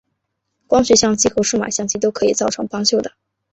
[0.65, 3.11] 光学相机和数码相机都可以造成旁轴的。